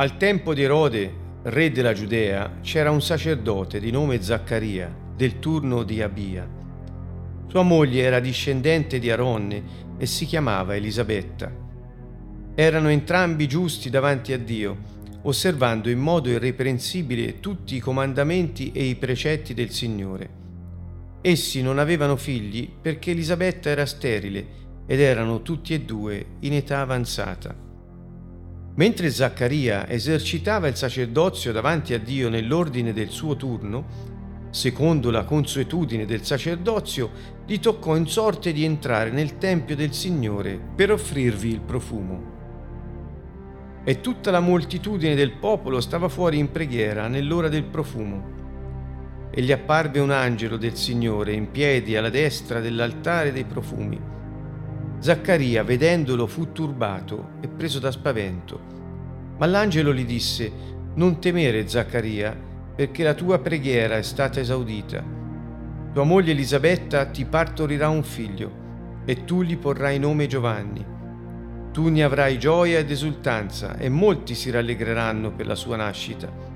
[0.00, 1.12] Al tempo di Erode,
[1.42, 6.48] re della Giudea, c'era un sacerdote di nome Zaccaria, del turno di Abia.
[7.46, 9.62] Sua moglie era discendente di Aronne
[9.98, 11.52] e si chiamava Elisabetta.
[12.54, 14.78] Erano entrambi giusti davanti a Dio,
[15.20, 20.30] osservando in modo irreprensibile tutti i comandamenti e i precetti del Signore.
[21.20, 24.46] Essi non avevano figli perché Elisabetta era sterile
[24.86, 27.68] ed erano tutti e due in età avanzata.
[28.74, 34.08] Mentre Zaccaria esercitava il sacerdozio davanti a Dio nell'ordine del suo turno,
[34.50, 37.10] secondo la consuetudine del sacerdozio,
[37.46, 42.38] gli toccò in sorte di entrare nel Tempio del Signore per offrirvi il profumo.
[43.84, 48.38] E tutta la moltitudine del popolo stava fuori in preghiera nell'ora del profumo
[49.30, 54.18] e gli apparve un angelo del Signore in piedi alla destra dell'altare dei profumi.
[55.00, 58.60] Zaccaria, vedendolo, fu turbato e preso da spavento.
[59.38, 60.52] Ma l'angelo gli disse,
[60.94, 62.36] Non temere, Zaccaria,
[62.76, 65.02] perché la tua preghiera è stata esaudita.
[65.92, 68.52] Tua moglie Elisabetta ti partorirà un figlio,
[69.04, 70.84] e tu gli porrai nome Giovanni.
[71.72, 76.50] Tu ne avrai gioia ed esultanza, e molti si rallegreranno per la sua nascita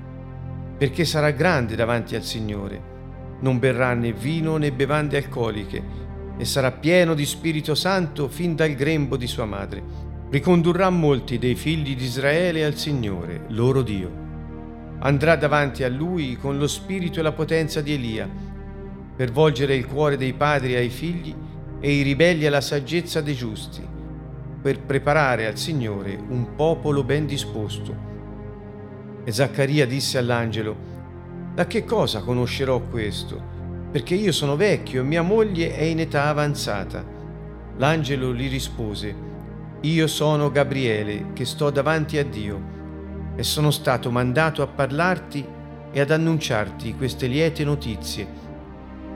[0.77, 2.93] perché sarà grande davanti al Signore.
[3.39, 6.03] Non berrà né vino né bevande alcoliche
[6.37, 9.83] e sarà pieno di Spirito Santo fin dal grembo di sua madre.
[10.29, 14.23] Ricondurrà molti dei figli di Israele al Signore, loro Dio.
[14.99, 18.29] Andrà davanti a lui con lo spirito e la potenza di Elia,
[19.15, 21.33] per volgere il cuore dei padri ai figli
[21.79, 23.85] e i ribelli alla saggezza dei giusti,
[24.61, 28.13] per preparare al Signore un popolo ben disposto
[29.27, 30.93] e Zaccaria disse all'angelo,
[31.55, 33.53] Da che cosa conoscerò questo?
[33.95, 37.01] Perché io sono vecchio e mia moglie è in età avanzata.
[37.77, 39.15] L'angelo gli rispose,
[39.79, 42.61] Io sono Gabriele, che sto davanti a Dio,
[43.37, 45.47] e sono stato mandato a parlarti
[45.93, 48.27] e ad annunciarti queste liete notizie.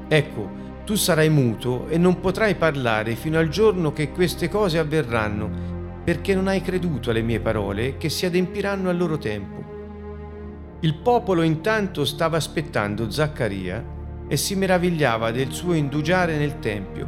[0.07, 0.49] Ecco,
[0.85, 6.33] tu sarai muto e non potrai parlare fino al giorno che queste cose avverranno, perché
[6.33, 10.77] non hai creduto alle mie parole che si adempiranno al loro tempo.
[10.79, 13.97] Il popolo intanto stava aspettando Zaccaria
[14.29, 17.07] e si meravigliava del suo indugiare nel Tempio.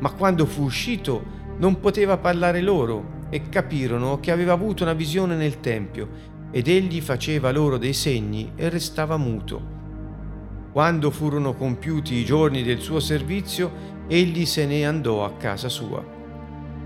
[0.00, 5.36] Ma quando fu uscito non poteva parlare loro e capirono che aveva avuto una visione
[5.36, 9.72] nel Tempio ed egli faceva loro dei segni e restava muto.
[10.72, 16.04] Quando furono compiuti i giorni del suo servizio, egli se ne andò a casa sua.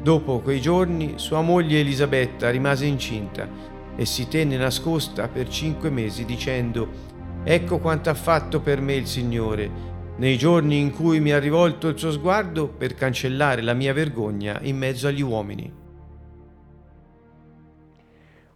[0.02, 3.48] Dopo quei giorni sua moglie Elisabetta rimase incinta
[3.96, 7.07] e si tenne nascosta per cinque mesi dicendo
[7.50, 9.70] Ecco quanto ha fatto per me il Signore
[10.16, 14.58] nei giorni in cui mi ha rivolto il suo sguardo per cancellare la mia vergogna
[14.60, 15.72] in mezzo agli uomini.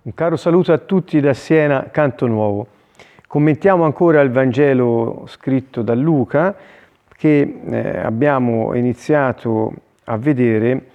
[0.02, 2.66] Un caro saluto a tutti da Siena, Canto Nuovo.
[3.26, 6.54] Commentiamo ancora il Vangelo scritto da Luca
[7.16, 9.72] che eh, abbiamo iniziato
[10.04, 10.88] a vedere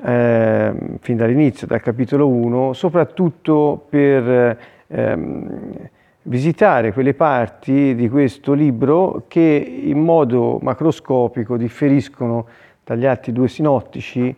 [0.00, 5.90] eh, fin dall'inizio, dal capitolo 1, soprattutto per ehm,
[6.24, 12.46] visitare quelle parti di questo libro che in modo macroscopico differiscono
[12.84, 14.34] dagli altri due sinottici,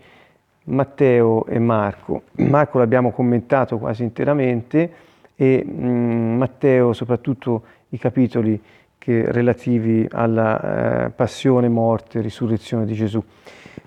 [0.64, 2.22] Matteo e Marco.
[2.36, 4.92] Marco l'abbiamo commentato quasi interamente
[5.34, 8.60] e mh, mm, Matteo soprattutto i capitoli
[8.96, 13.22] che, relativi alla eh, passione, morte e risurrezione di Gesù.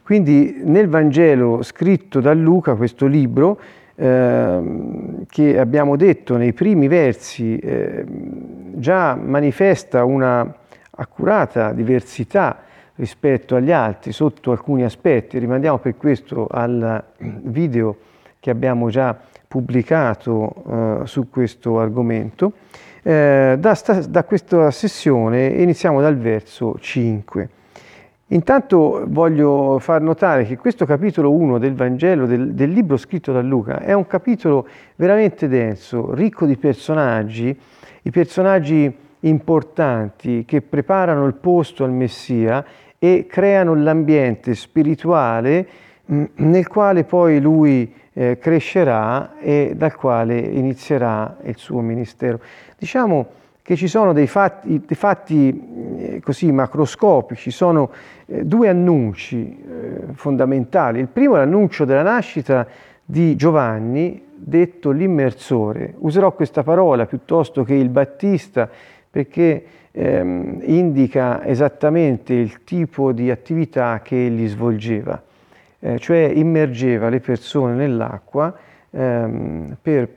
[0.04, 3.60] Quindi nel Vangelo scritto da Luca, questo libro,
[4.00, 8.06] eh, che abbiamo detto nei primi versi, eh,
[8.76, 10.56] già manifesta una
[10.92, 12.60] accurata diversità
[12.96, 15.40] rispetto agli altri sotto alcuni aspetti.
[15.40, 17.98] Rimandiamo per questo al video
[18.40, 19.18] che abbiamo già
[19.48, 20.54] pubblicato
[21.02, 22.54] eh, su questo argomento.
[23.02, 27.50] Eh, da, sta, da questa sessione iniziamo dal verso 5.
[28.32, 33.42] Intanto voglio far notare che questo capitolo 1 del Vangelo, del, del, libro scritto da
[33.42, 37.58] Luca, è un capitolo veramente denso, ricco di personaggi,
[38.02, 42.66] i personaggi importanti che preparano il posto al Messia
[43.00, 45.68] e creano l'ambiente spirituale
[46.12, 52.42] mm, nel quale poi lui eh, crescerà e dal quale inizierà il suo ministero.
[52.78, 53.28] Diciamo
[53.68, 57.92] che ci sono dei fatti, dei fatti eh, così macroscopici, sono
[58.26, 61.02] eh, due annunci eh, fondamentali.
[61.02, 62.66] Il primo è l'annuncio della nascita
[63.04, 65.96] di Giovanni, detto l'immersore.
[65.98, 68.70] Userò questa parola piuttosto che il battista
[69.12, 75.22] perché ehm, indica esattamente il tipo di attività che egli svolgeva,
[75.80, 78.58] eh, cioè immergeva le persone nell'acqua
[78.98, 80.10] ehm, per,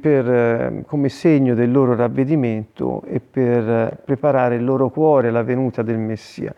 [0.00, 5.42] per, eh, come segno del loro ravvedimento e per eh, preparare il loro cuore alla
[5.42, 6.54] venuta del Messia.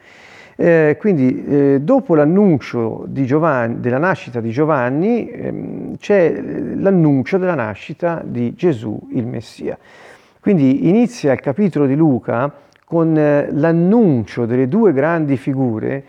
[0.56, 8.54] Eh, quindi eh, dopo l'annuncio della nascita di Giovanni ehm, c'è l'annuncio della nascita di
[8.54, 9.78] Gesù il Messia.
[10.38, 12.52] Quindi inizia il capitolo di Luca
[12.84, 16.04] con eh, l'annuncio delle due grandi figure,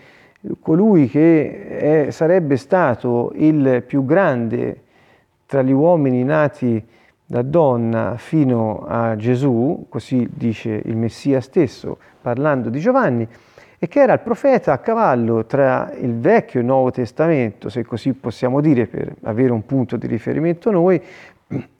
[0.59, 4.81] colui che è, sarebbe stato il più grande
[5.51, 6.81] tra gli uomini nati
[7.25, 13.27] da donna fino a Gesù, così dice il Messia stesso parlando di Giovanni,
[13.77, 17.83] e che era il profeta a cavallo tra il Vecchio e il Nuovo Testamento, se
[17.83, 21.01] così possiamo dire, per avere un punto di riferimento noi,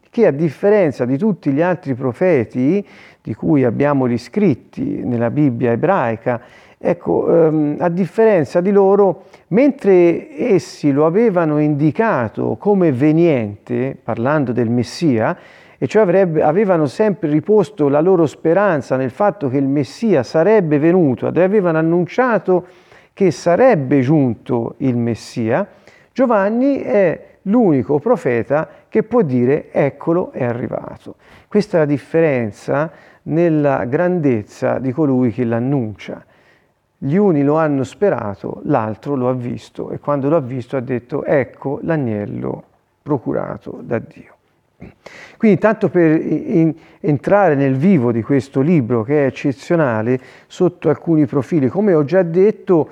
[0.09, 2.85] che a differenza di tutti gli altri profeti
[3.21, 6.41] di cui abbiamo gli scritti nella Bibbia ebraica,
[6.81, 14.69] ecco, ehm, a differenza di loro, mentre essi lo avevano indicato come veniente, parlando del
[14.69, 15.38] Messia,
[15.78, 20.78] e cioè avrebbe, avevano sempre riposto la loro speranza nel fatto che il Messia sarebbe
[20.78, 22.66] venuto avevano annunciato
[23.13, 25.68] che sarebbe giunto il Messia,
[26.12, 31.16] Giovanni è l'unico profeta che può dire eccolo è arrivato.
[31.48, 32.92] Questa è la differenza
[33.24, 36.24] nella grandezza di colui che l'annuncia.
[37.03, 40.81] Gli uni lo hanno sperato, l'altro lo ha visto e quando lo ha visto ha
[40.81, 42.63] detto ecco l'agnello
[43.01, 44.36] procurato da Dio.
[45.36, 51.25] Quindi tanto per in, entrare nel vivo di questo libro che è eccezionale sotto alcuni
[51.25, 52.89] profili, come ho già detto,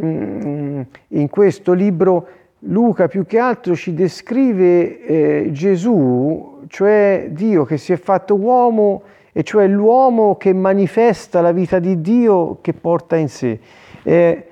[0.00, 2.26] mm, in questo libro
[2.66, 9.02] Luca più che altro ci descrive eh, Gesù, cioè Dio che si è fatto uomo,
[9.32, 13.58] e cioè l'uomo che manifesta la vita di Dio che porta in sé.
[14.02, 14.46] È,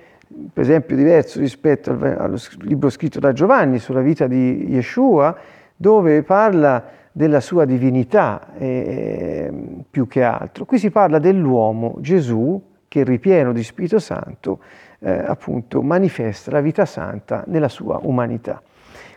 [0.53, 5.37] per esempio diverso rispetto al, allo libro scritto da Giovanni sulla vita di Yeshua,
[5.77, 9.53] dove parla della sua divinità eh,
[9.91, 10.65] più che altro.
[10.65, 14.61] Qui si parla dell'uomo, Gesù, che ripieno di Spirito Santo,
[15.01, 18.63] eh, appunto, manifesta la vita santa nella sua umanità.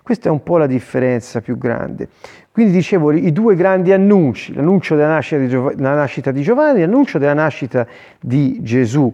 [0.03, 2.09] Questa è un po' la differenza più grande.
[2.51, 6.85] Quindi dicevo i due grandi annunci, l'annuncio della nascita di, Giov- nascita di Giovanni e
[6.85, 7.87] l'annuncio della nascita
[8.19, 9.11] di Gesù.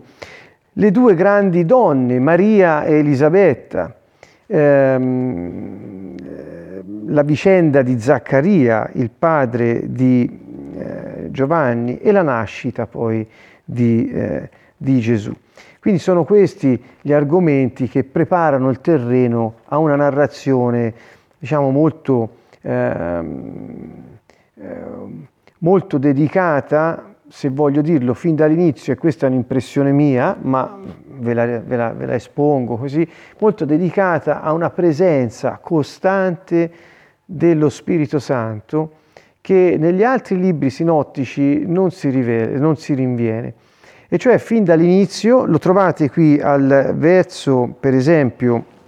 [0.73, 3.95] Le due grandi donne, Maria e Elisabetta,
[4.47, 6.15] ehm,
[7.05, 10.39] la vicenda di Zaccaria, il padre di
[10.75, 13.27] eh, Giovanni, e la nascita poi
[13.69, 15.31] di, eh, di Gesù.
[15.79, 20.93] Quindi sono questi gli argomenti che preparano il terreno a una narrazione,
[21.37, 23.91] diciamo, molto, ehm,
[24.55, 24.75] eh,
[25.59, 31.45] molto dedicata, se voglio dirlo, fin dall'inizio, e questa è un'impressione mia, ma ve la,
[31.45, 33.07] ve, la, ve la, espongo così,
[33.39, 36.71] molto dedicata a una presenza costante
[37.23, 38.97] dello Spirito Santo
[39.41, 43.53] che negli altri libri sinottici non si, rivela, non si rinviene.
[44.07, 48.65] E cioè fin dall'inizio, lo trovate qui al verso, per esempio,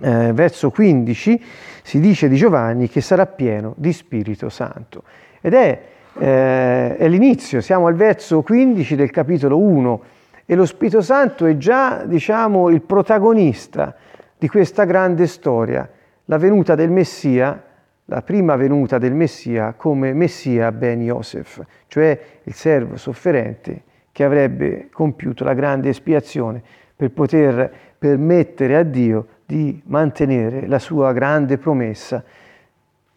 [0.00, 1.42] eh, verso 15,
[1.82, 5.02] si dice di Giovanni che sarà pieno di Spirito Santo.
[5.40, 5.82] Ed è,
[6.18, 10.02] eh, è l'inizio, siamo al verso 15 del capitolo 1
[10.46, 13.96] e lo Spirito Santo è già, diciamo, il protagonista
[14.38, 15.88] di questa grande storia,
[16.26, 17.62] la venuta del Messia,
[18.06, 23.82] la prima venuta del Messia come Messia ben Yosef, cioè il servo sofferente
[24.12, 26.62] che avrebbe compiuto la grande espiazione
[26.94, 32.22] per poter permettere a Dio di mantenere la sua grande promessa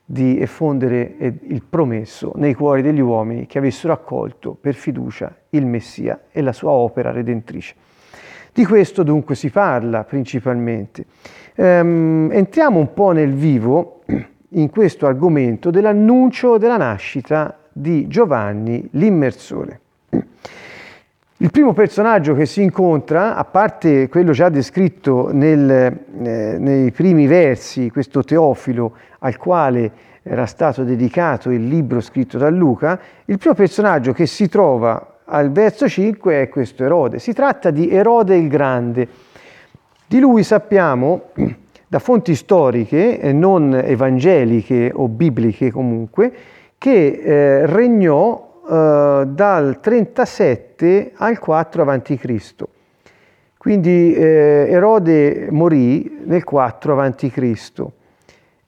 [0.07, 6.25] di effondere il promesso nei cuori degli uomini che avessero accolto per fiducia il Messia
[6.31, 7.73] e la sua opera redentrice.
[8.53, 11.05] Di questo dunque si parla principalmente.
[11.55, 14.03] Ehm, entriamo un po' nel vivo
[14.49, 19.79] in questo argomento dell'annuncio della nascita di Giovanni l'immersore.
[21.37, 27.27] Il primo personaggio che si incontra, a parte quello già descritto nel, eh, nei primi
[27.27, 29.91] versi, questo Teofilo al quale
[30.23, 35.51] era stato dedicato il libro scritto da Luca, il primo personaggio che si trova al
[35.51, 37.19] verso 5 è questo Erode.
[37.19, 39.07] Si tratta di Erode il Grande.
[40.07, 41.31] Di lui sappiamo
[41.87, 46.33] da fonti storiche, eh, non evangeliche o bibliche comunque,
[46.77, 52.63] che eh, regnò eh, dal 37 al 4 a.C.
[53.57, 57.85] Quindi eh, Erode morì nel 4 a.C.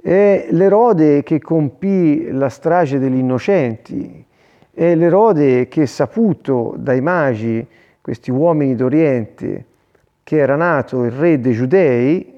[0.01, 4.25] È l'Erode che compì la strage degli innocenti,
[4.74, 7.65] è l'Erode che saputo dai magi,
[8.00, 9.65] questi uomini d'Oriente,
[10.24, 12.37] che era nato il re dei Giudei,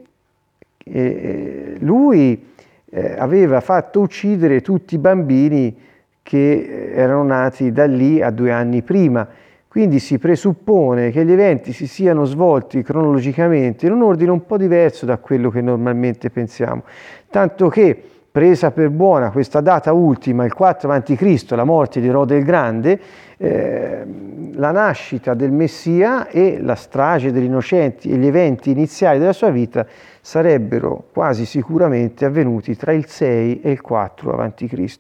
[1.79, 2.47] lui
[2.91, 5.75] eh, aveva fatto uccidere tutti i bambini
[6.21, 9.27] che erano nati da lì a due anni prima.
[9.67, 14.57] Quindi si presuppone che gli eventi si siano svolti cronologicamente in un ordine un po'
[14.57, 16.83] diverso da quello che normalmente pensiamo,
[17.29, 18.03] tanto che
[18.39, 22.97] presa per buona questa data ultima, il 4 a.C., la morte di Erode il Grande,
[23.35, 24.05] eh,
[24.53, 29.49] la nascita del Messia e la strage degli innocenti e gli eventi iniziali della sua
[29.49, 29.85] vita
[30.21, 34.99] sarebbero quasi sicuramente avvenuti tra il 6 e il 4 a.C.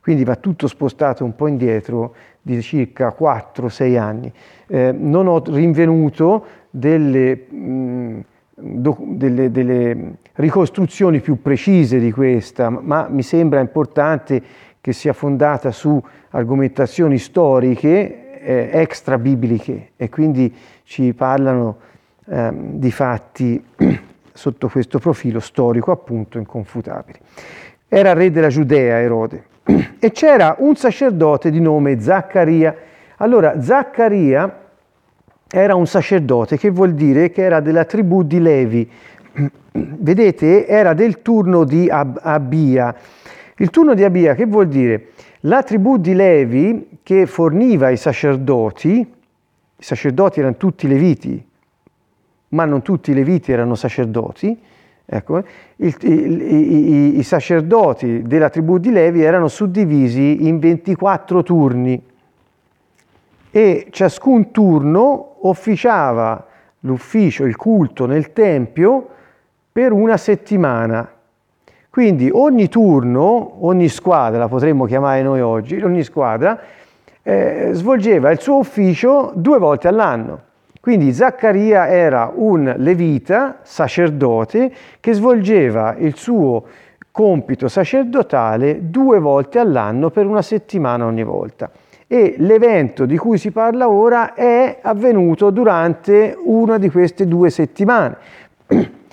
[0.00, 4.32] Quindi va tutto spostato un po' indietro di circa 4-6 anni.
[4.66, 7.36] Eh, non ho rinvenuto delle...
[7.50, 8.20] Mh,
[8.58, 14.42] delle, delle, ricostruzioni più precise di questa, ma mi sembra importante
[14.80, 21.78] che sia fondata su argomentazioni storiche eh, extra bibliche e quindi ci parlano
[22.26, 23.62] eh, di fatti
[24.32, 27.18] sotto questo profilo storico appunto inconfutabili.
[27.88, 29.44] Era re della Giudea Erode
[29.98, 32.74] e c'era un sacerdote di nome Zaccaria.
[33.16, 34.65] Allora Zaccaria
[35.58, 38.86] era un sacerdote, che vuol dire che era della tribù di Levi.
[39.72, 42.94] Vedete, era del turno di Ab- Abia.
[43.56, 45.12] Il turno di Abia che vuol dire?
[45.40, 51.42] La tribù di Levi che forniva i sacerdoti, i sacerdoti erano tutti leviti,
[52.48, 54.58] ma non tutti i leviti erano sacerdoti,
[55.06, 55.38] ecco,
[55.76, 62.02] il, il, i, i sacerdoti della tribù di Levi erano suddivisi in 24 turni
[63.56, 66.44] e ciascun turno officiava
[66.80, 69.08] l'ufficio, il culto nel Tempio
[69.72, 71.10] per una settimana.
[71.88, 76.60] Quindi ogni turno, ogni squadra, potremmo chiamare noi oggi, ogni squadra
[77.22, 80.40] eh, svolgeva il suo ufficio due volte all'anno.
[80.78, 84.70] Quindi Zaccaria era un levita, sacerdote,
[85.00, 86.62] che svolgeva il suo
[87.10, 91.70] compito sacerdotale due volte all'anno per una settimana ogni volta
[92.08, 98.16] e l'evento di cui si parla ora è avvenuto durante una di queste due settimane.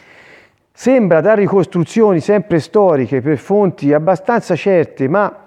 [0.71, 5.37] Sembra da ricostruzioni sempre storiche per fonti abbastanza certe, ma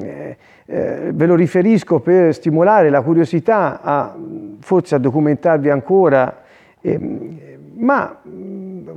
[0.00, 4.16] eh, eh, ve lo riferisco per stimolare la curiosità, a,
[4.60, 6.42] forse a documentarvi ancora,
[6.80, 6.98] eh,
[7.76, 8.20] ma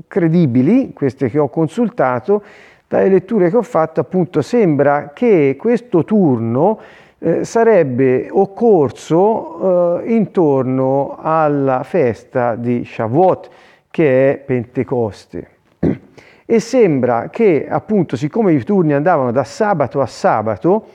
[0.07, 2.43] credibili, queste che ho consultato,
[2.87, 6.79] dalle letture che ho fatto appunto sembra che questo turno
[7.25, 13.49] eh, sarebbe occorso eh, intorno alla festa di Shavuot,
[13.89, 15.47] che è Pentecoste.
[16.47, 20.85] E sembra che appunto, siccome i turni andavano da sabato a sabato,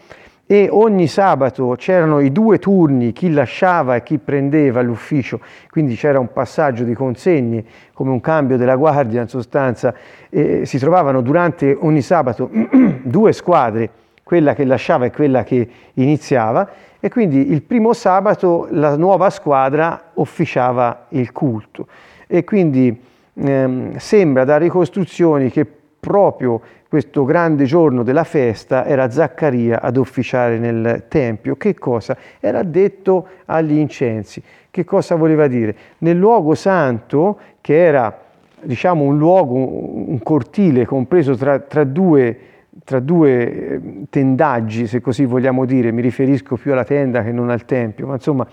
[0.47, 6.21] e ogni sabato c'erano i due turni, chi lasciava e chi prendeva l'ufficio, quindi c'era
[6.21, 9.93] un passaggio di consegne come un cambio della guardia in sostanza,
[10.29, 12.49] e si trovavano durante ogni sabato
[13.03, 13.91] due squadre
[14.31, 16.69] quella che lasciava e quella che iniziava
[17.01, 21.89] e quindi il primo sabato la nuova squadra officiava il culto
[22.29, 22.97] e quindi
[23.35, 25.67] ehm, sembra da ricostruzioni che
[25.99, 31.57] proprio questo grande giorno della festa era Zaccaria ad officiare nel Tempio.
[31.57, 32.17] Che cosa?
[32.39, 34.41] Era detto agli incensi.
[34.71, 35.75] Che cosa voleva dire?
[35.99, 38.17] Nel luogo santo, che era
[38.63, 42.50] diciamo un luogo, un cortile compreso tra, tra due
[42.91, 47.49] tra due ehm, tendaggi, se così vogliamo dire, mi riferisco più alla tenda che non
[47.49, 48.45] al tempio, ma insomma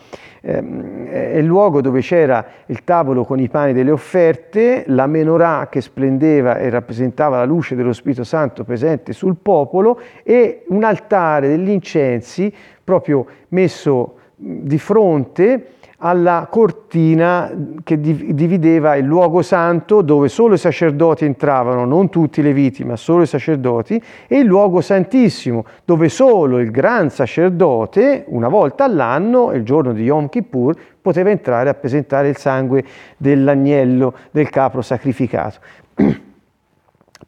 [0.41, 5.69] ehm, è il luogo dove c'era il tavolo con i pani delle offerte, la menorah
[5.71, 11.47] che splendeva e rappresentava la luce dello Spirito Santo presente sul popolo e un altare
[11.47, 12.53] degli incensi
[12.83, 17.51] proprio messo di fronte alla cortina
[17.83, 22.95] che divideva il luogo santo dove solo i sacerdoti entravano, non tutti i leviti, ma
[22.95, 29.51] solo i sacerdoti, e il luogo santissimo dove solo il gran sacerdote, una volta all'anno,
[29.53, 32.83] il giorno di Yom Kippur, poteva entrare a presentare il sangue
[33.17, 35.59] dell'agnello del capro sacrificato.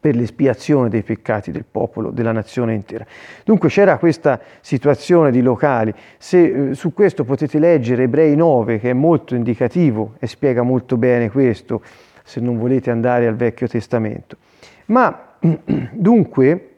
[0.00, 3.04] per l'espiazione dei peccati del popolo, della nazione intera.
[3.44, 5.92] Dunque c'era questa situazione di locali.
[6.16, 10.96] Se, eh, su questo potete leggere Ebrei 9, che è molto indicativo e spiega molto
[10.96, 11.82] bene questo,
[12.24, 14.36] se non volete andare al Vecchio Testamento.
[14.86, 15.34] Ma
[15.92, 16.69] dunque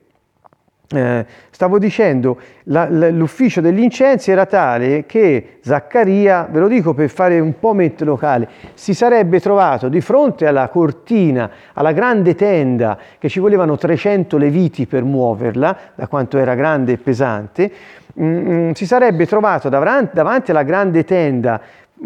[0.93, 6.95] eh, stavo dicendo, la, la, l'ufficio degli incensi era tale che Zaccaria, ve lo dico
[6.95, 12.35] per fare un po' mente locale, si sarebbe trovato di fronte alla cortina, alla grande
[12.35, 17.71] tenda, che ci volevano 300 leviti per muoverla, da quanto era grande e pesante,
[18.15, 21.61] mh, mm, mm, si sarebbe trovato davanti, davanti alla grande tenda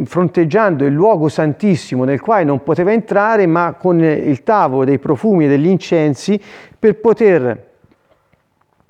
[0.04, 5.46] fronteggiando il luogo santissimo nel quale non poteva entrare, ma con il tavolo dei profumi
[5.46, 6.38] e degli incensi
[6.78, 7.65] per poter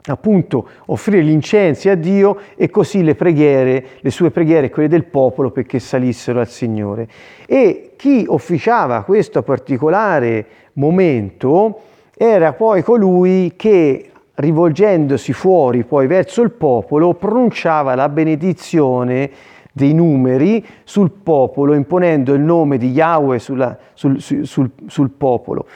[0.06, 4.88] appunto offrire gli incensi a Dio e così le preghiere, le sue preghiere e quelle
[4.88, 7.08] del popolo perché salissero al Signore.
[7.46, 11.80] E chi officiava questo particolare momento
[12.16, 19.30] era poi colui che rivolgendosi fuori poi verso il popolo pronunciava la benedizione
[19.76, 25.66] dei numeri sul popolo, imponendo il nome di Yahweh sulla, sul, sul, sul, popolo.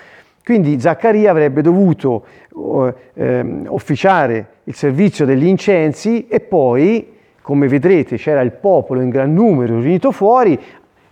[0.43, 8.53] Quindi Zaccaria avrebbe dovuto officiare il servizio degli incensi e poi, come vedrete, c'era il
[8.53, 10.59] popolo in gran numero riunito fuori,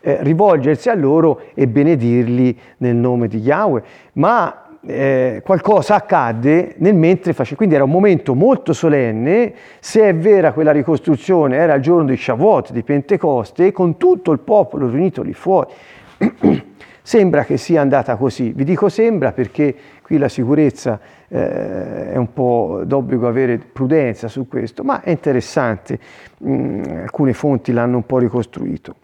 [0.01, 3.83] eh, rivolgersi a loro e benedirli nel nome di Yahweh.
[4.15, 10.15] Ma eh, qualcosa accadde nel mentre faceva, quindi era un momento molto solenne, se è
[10.15, 15.23] vera quella ricostruzione era il giorno di Shavuot, di Pentecoste, con tutto il popolo riunito
[15.23, 15.73] lì fuori.
[17.09, 22.35] sembra che sia andata così, vi dico sembra perché qui la sicurezza eh, è un
[22.35, 25.99] po' d'obbligo avere prudenza su questo, ma è interessante,
[26.45, 28.95] mm, alcune fonti l'hanno un po' ricostruito.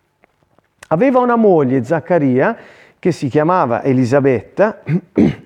[0.88, 2.54] Aveva una moglie, Zaccaria,
[2.98, 4.82] che si chiamava Elisabetta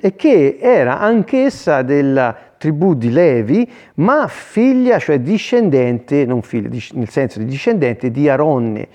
[0.00, 7.09] e che era anch'essa della tribù di Levi, ma figlia, cioè discendente, non figlia, nel
[7.09, 8.88] senso di discendente di Aronne,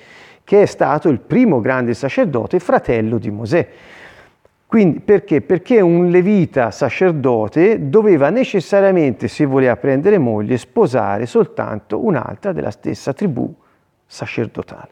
[0.43, 3.67] che è stato il primo grande sacerdote, fratello di Mosè.
[4.65, 5.41] Quindi perché?
[5.41, 13.13] Perché un levita sacerdote doveva necessariamente, se voleva prendere moglie, sposare soltanto un'altra della stessa
[13.13, 13.53] tribù
[14.05, 14.89] sacerdotale.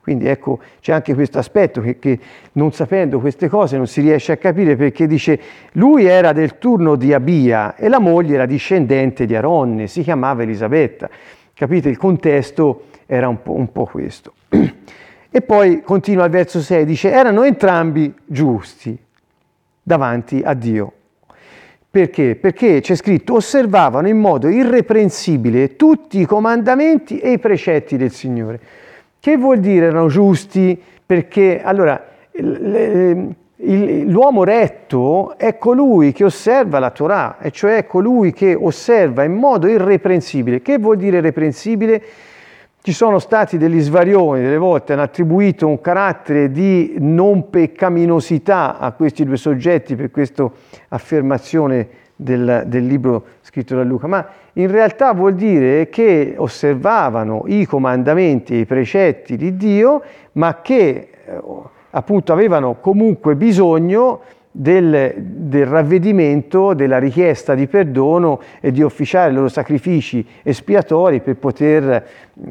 [0.00, 2.18] Quindi ecco, c'è anche questo aspetto che, che,
[2.52, 5.40] non sapendo queste cose non si riesce a capire perché dice
[5.72, 10.42] lui era del turno di Abia e la moglie era discendente di Aronne, si chiamava
[10.42, 11.08] Elisabetta.
[11.54, 11.88] Capite?
[11.88, 14.32] Il contesto era un po', un po questo.
[15.34, 18.94] E poi continua al verso 6, dice erano entrambi giusti
[19.82, 20.92] davanti a Dio.
[21.90, 22.36] Perché?
[22.36, 28.60] Perché c'è scritto osservavano in modo irreprensibile tutti i comandamenti e i precetti del Signore.
[29.18, 30.80] Che vuol dire erano giusti?
[31.04, 32.02] Perché allora
[33.58, 39.66] l'uomo retto è colui che osserva la Torah, e cioè colui che osserva in modo
[39.66, 40.62] irreprensibile.
[40.62, 42.02] Che vuol dire irreprensibile?
[42.84, 48.90] Ci sono stati degli svarioni, delle volte hanno attribuito un carattere di non peccaminosità a
[48.90, 50.50] questi due soggetti per questa
[50.88, 57.66] affermazione del, del libro scritto da Luca, ma in realtà vuol dire che osservavano i
[57.66, 61.40] comandamenti e i precetti di Dio, ma che eh,
[61.90, 69.34] appunto avevano comunque bisogno del, del, ravvedimento, della richiesta di perdono e di officiare i
[69.34, 72.04] loro sacrifici espiatori per poter, eh,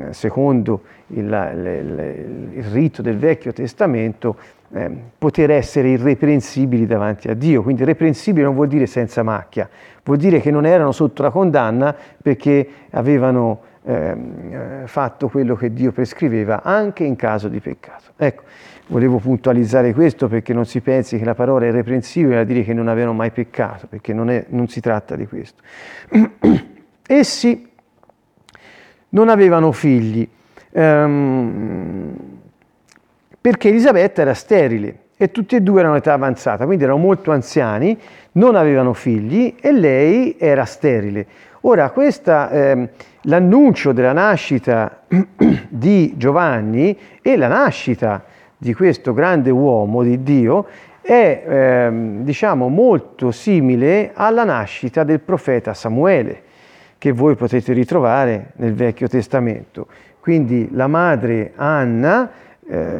[0.10, 4.36] secondo il, il, il rito del Vecchio Testamento,
[4.74, 7.62] eh, poter essere irreprensibili davanti a Dio.
[7.62, 9.70] Quindi irreprensibile non vuol dire senza macchia,
[10.04, 15.72] vuol dire che non erano sotto la condanna perché avevano ehm, eh, fatto quello che
[15.72, 18.14] Dio prescriveva anche in caso di peccato.
[18.18, 18.44] Ecco,
[18.92, 22.90] volevo puntualizzare questo perché non si pensi che la parola irreprensibile vuol dire che non
[22.90, 25.64] avevano mai peccato, perché non, è, non si tratta di questo.
[27.08, 27.70] Essi
[29.10, 30.28] non avevano figli.
[30.72, 32.14] Um,
[33.40, 37.98] perché Elisabetta era sterile e tutti e due erano età avanzata, quindi erano molto anziani,
[38.34, 41.26] non avevano figli e lei era sterile.
[41.62, 42.90] Ora, questa, eh,
[43.22, 45.04] l'annuncio della nascita
[45.70, 48.24] di Giovanni e la nascita
[48.62, 50.68] di questo grande uomo di Dio
[51.02, 51.90] è eh,
[52.22, 56.44] diciamo molto simile alla nascita del profeta Samuele
[57.00, 59.88] che voi potete ritrovare nel Vecchio Testamento.
[60.20, 62.30] Quindi la madre Anna
[62.70, 63.00] eh,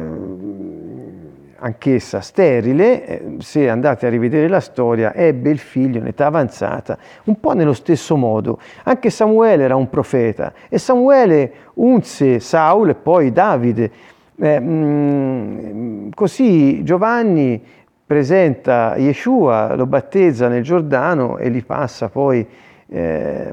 [1.58, 6.98] anch'essa sterile, eh, se andate a rivedere la storia, ebbe il figlio in età avanzata,
[7.26, 8.58] un po' nello stesso modo.
[8.82, 13.90] Anche Samuele era un profeta e Samuele unse Saul e poi Davide.
[14.36, 17.62] Eh, mm, così Giovanni
[18.04, 22.46] presenta Yeshua, lo battezza nel Giordano e li passa poi
[22.88, 23.52] eh,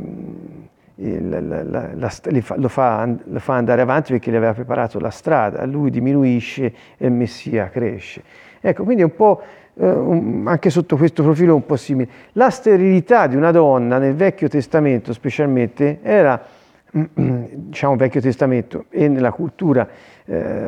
[0.99, 2.09] la, la, la, lo,
[2.41, 7.13] fa, lo, fa, andare avanti perché gli aveva preparato la strada, lui diminuisce e il
[7.13, 8.21] Messia cresce.
[8.59, 9.41] Ecco, quindi è un po',
[9.75, 12.09] eh, un, anche sotto questo profilo un po' simile.
[12.33, 16.41] La sterilità di una donna nel Vecchio Testamento specialmente era,
[16.91, 19.87] diciamo Vecchio Testamento e nella cultura
[20.25, 20.67] eh,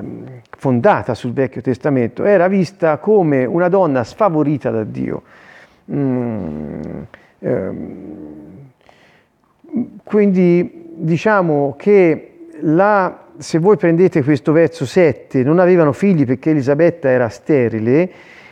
[0.57, 5.23] fondata sul Vecchio Testamento, era vista come una donna sfavorita da Dio.
[5.91, 6.81] Mm,
[7.39, 7.89] ehm,
[10.03, 17.09] quindi diciamo che la se voi prendete questo verso 7, non avevano figli perché Elisabetta
[17.09, 18.09] era sterile,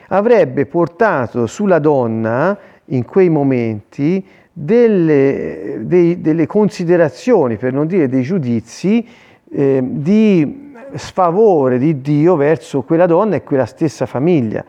[0.07, 8.23] avrebbe portato sulla donna in quei momenti delle, dei, delle considerazioni, per non dire dei
[8.23, 9.07] giudizi,
[9.51, 14.63] eh, di sfavore di Dio verso quella donna e quella stessa famiglia.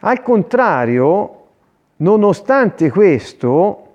[0.00, 1.42] Al contrario,
[1.96, 3.86] nonostante questo,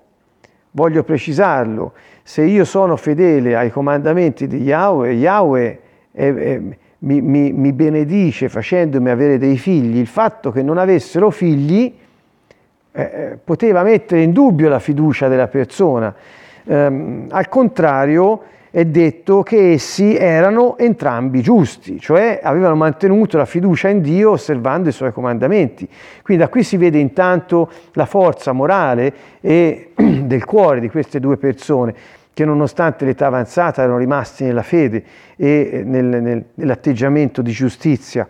[0.72, 1.92] voglio precisarlo,
[2.22, 5.80] se io sono fedele ai comandamenti di Yahweh, Yahweh
[6.12, 6.60] è, è,
[6.98, 11.92] mi, mi, mi benedice facendomi avere dei figli, il fatto che non avessero figli
[12.92, 16.14] eh, eh, poteva mettere in dubbio la fiducia della persona.
[16.64, 23.88] Um, al contrario, è detto che essi erano entrambi giusti, cioè avevano mantenuto la fiducia
[23.88, 25.88] in Dio osservando i suoi comandamenti.
[26.22, 31.36] Quindi da qui si vede intanto la forza morale e del cuore di queste due
[31.36, 31.94] persone
[32.32, 35.02] che nonostante l'età avanzata erano rimasti nella fede
[35.36, 38.26] e nel, nel, nell'atteggiamento di giustizia.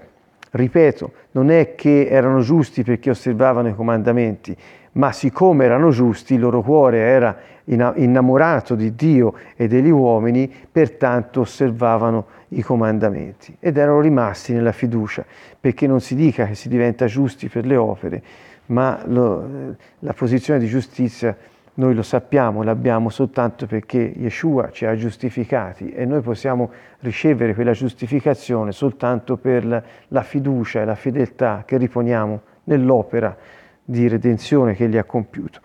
[0.51, 4.57] Ripeto, non è che erano giusti perché osservavano i comandamenti,
[4.93, 11.41] ma siccome erano giusti, il loro cuore era innamorato di Dio e degli uomini, pertanto
[11.41, 15.25] osservavano i comandamenti ed erano rimasti nella fiducia,
[15.59, 18.23] perché non si dica che si diventa giusti per le opere,
[18.67, 21.37] ma lo, la posizione di giustizia
[21.81, 27.73] noi lo sappiamo, l'abbiamo soltanto perché Yeshua ci ha giustificati e noi possiamo ricevere quella
[27.73, 29.65] giustificazione soltanto per
[30.09, 33.35] la, fiducia e la fedeltà che riponiamo nell'opera
[33.83, 35.61] di redenzione che egli ha compiuto.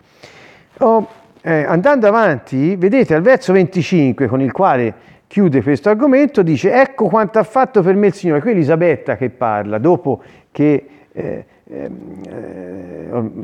[0.78, 1.06] Oh,
[1.42, 4.94] eh, andando avanti, vedete al verso 25 con il quale
[5.26, 8.40] chiude questo argomento, dice ecco quanto ha fatto per me il Signore.
[8.40, 11.44] Qui Elisabetta che parla, dopo che eh,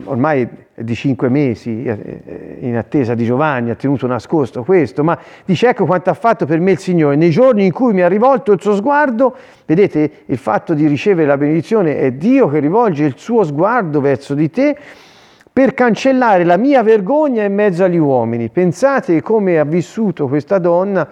[0.04, 5.70] ormai di cinque mesi eh, in attesa di Giovanni, ha tenuto nascosto questo, ma dice
[5.70, 8.52] ecco quanto ha fatto per me il Signore, nei giorni in cui mi ha rivolto
[8.52, 9.34] il suo sguardo,
[9.66, 14.34] vedete il fatto di ricevere la benedizione è Dio che rivolge il suo sguardo verso
[14.34, 14.76] di te
[15.52, 18.50] per cancellare la mia vergogna in mezzo agli uomini.
[18.50, 21.06] Pensate come ha vissuto questa donna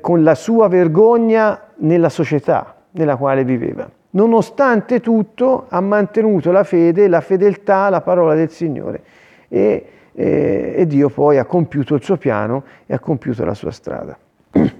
[0.00, 7.06] con la sua vergogna nella società nella quale viveva nonostante tutto ha mantenuto la fede,
[7.06, 9.02] la fedeltà alla parola del Signore
[9.48, 13.70] e, e, e Dio poi ha compiuto il suo piano e ha compiuto la sua
[13.70, 14.18] strada.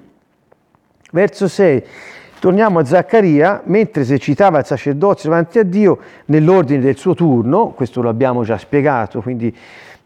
[1.12, 1.85] Verso 6.
[2.38, 8.03] Torniamo a Zaccaria, mentre esercitava il sacerdozio davanti a Dio nell'ordine del suo turno, questo
[8.03, 9.55] lo abbiamo già spiegato, quindi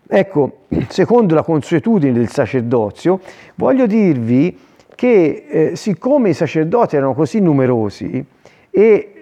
[0.09, 3.21] ecco, secondo la consuetudine del sacerdozio,
[3.57, 4.59] voglio dirvi
[4.95, 8.25] che eh, siccome i sacerdoti erano così numerosi
[8.71, 9.20] e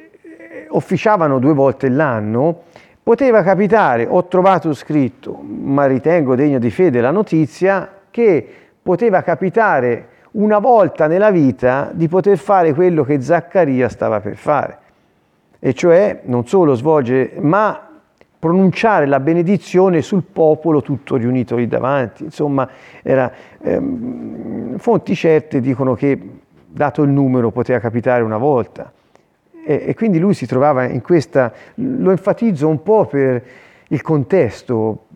[0.68, 2.62] officiavano due volte l'anno,
[3.02, 8.46] poteva capitare, ho trovato scritto, ma ritengo degno di fede la notizia, che
[8.82, 14.78] poteva capitare una volta nella vita di poter fare quello che Zaccaria stava per fare,
[15.58, 17.88] e cioè non solo svolgere, ma
[18.38, 22.24] pronunciare la benedizione sul popolo tutto riunito lì davanti.
[22.24, 22.68] Insomma,
[23.02, 26.20] era, ehm, fonti certe dicono che,
[26.66, 28.92] dato il numero, poteva capitare una volta.
[29.64, 33.42] E, e quindi lui si trovava in questa, lo enfatizzo un po' per
[33.88, 35.06] il contesto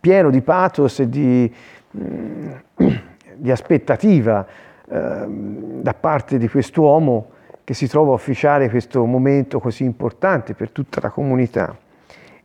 [0.00, 1.52] pieno di pathos e di,
[1.90, 4.46] di aspettativa
[4.88, 7.30] eh, da parte di quest'uomo
[7.62, 11.76] che si trova a ufficiare questo momento così importante per tutta la comunità.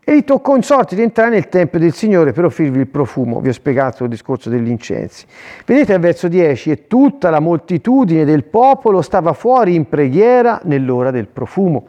[0.08, 3.42] E gli toccò in sorte di entrare nel Tempio del Signore per offrirvi il profumo.
[3.42, 5.26] Vi ho spiegato il discorso degli incensi.
[5.66, 11.10] Vedete al verso 10, e tutta la moltitudine del popolo stava fuori in preghiera nell'ora
[11.10, 11.88] del profumo.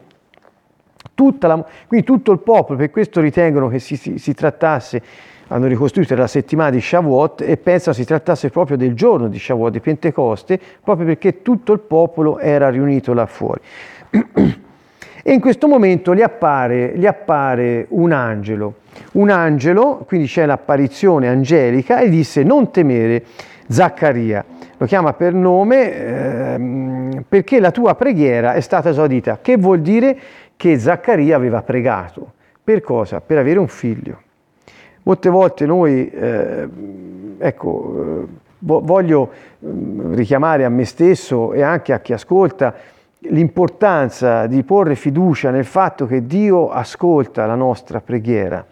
[1.40, 5.02] La, quindi tutto il popolo, per questo ritengono che si, si, si trattasse,
[5.48, 9.72] hanno ricostruito la settimana di Shavuot e pensano si trattasse proprio del giorno di Shavuot,
[9.72, 13.60] di Pentecoste, proprio perché tutto il popolo era riunito là fuori.
[15.28, 18.74] E in questo momento gli appare, gli appare un angelo,
[19.14, 23.24] un angelo, quindi c'è l'apparizione angelica e disse non temere
[23.66, 24.44] Zaccaria,
[24.76, 30.16] lo chiama per nome eh, perché la tua preghiera è stata esaudita, che vuol dire
[30.54, 32.34] che Zaccaria aveva pregato.
[32.62, 33.20] Per cosa?
[33.20, 34.20] Per avere un figlio.
[35.02, 36.68] Molte volte noi, eh,
[37.38, 38.26] ecco, eh,
[38.60, 39.30] voglio
[39.64, 45.64] mm, richiamare a me stesso e anche a chi ascolta, l'importanza di porre fiducia nel
[45.64, 48.64] fatto che Dio ascolta la nostra preghiera.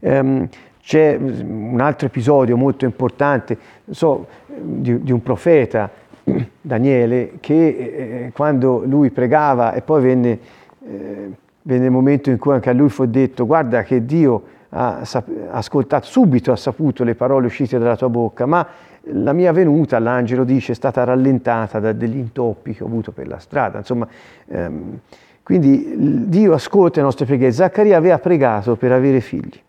[0.00, 0.48] Um,
[0.82, 3.58] c'è un altro episodio molto importante
[3.90, 5.90] so, di, di, un profeta,
[6.60, 10.38] Daniele, che eh, quando lui pregava e poi venne,
[10.86, 11.30] eh,
[11.62, 15.02] venne il momento in cui anche a lui fu detto guarda che Dio ha
[15.50, 18.66] ascoltato, subito ha saputo le parole uscite dalla tua bocca, ma
[19.08, 23.28] la mia venuta, l'angelo dice, è stata rallentata da degli intoppi che ho avuto per
[23.28, 23.78] la strada.
[23.78, 24.08] Insomma,
[24.46, 24.98] ehm,
[25.42, 27.52] quindi Dio ascolta le nostre preghiere.
[27.52, 29.60] Zaccaria aveva pregato per avere figli,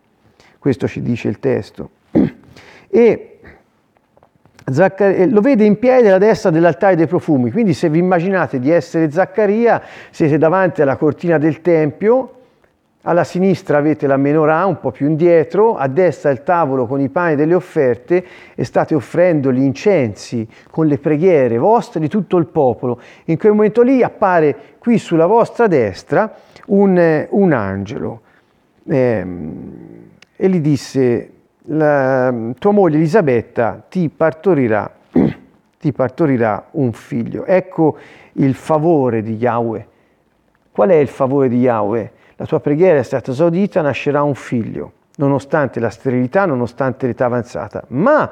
[0.58, 1.90] questo ci dice il testo.
[2.90, 3.38] E
[4.70, 8.70] Zaccaria, lo vede in piedi alla destra dell'altare dei profumi, quindi se vi immaginate di
[8.70, 12.37] essere Zaccaria, siete davanti alla cortina del Tempio,
[13.02, 17.08] alla sinistra avete la menorah un po' più indietro, a destra il tavolo con i
[17.08, 22.46] pani delle offerte e state offrendo gli incensi con le preghiere vostre di tutto il
[22.46, 23.00] popolo.
[23.26, 26.34] In quel momento lì appare qui sulla vostra destra
[26.66, 28.20] un, un angelo
[28.88, 29.26] eh,
[30.36, 31.32] e gli disse
[31.70, 34.90] la, tua moglie Elisabetta ti partorirà,
[35.78, 37.44] ti partorirà un figlio.
[37.44, 37.96] Ecco
[38.34, 39.86] il favore di Yahweh.
[40.72, 42.12] Qual è il favore di Yahweh?
[42.40, 47.82] La tua preghiera è stata esaudita, nascerà un figlio, nonostante la sterilità, nonostante l'età avanzata.
[47.88, 48.30] Ma,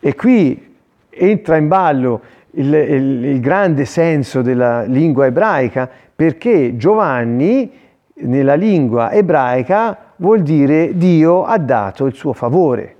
[0.00, 0.74] e qui
[1.08, 7.70] entra in ballo il, il, il grande senso della lingua ebraica, perché Giovanni
[8.14, 12.96] nella lingua ebraica vuol dire Dio ha dato il suo favore.